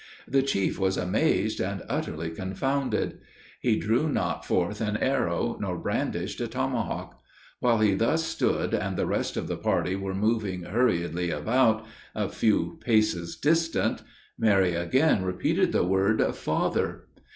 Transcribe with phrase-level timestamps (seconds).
[0.27, 3.19] The chief was amazed and utterly confounded.
[3.59, 7.19] He drew not forth an arrow, nor brandished a tomahawk.
[7.59, 11.85] While he thus stood, and the rest of the party were moving hurriedly about,
[12.15, 14.01] a few paces distant,
[14.39, 17.07] Mary again repeated the word "FATHER!"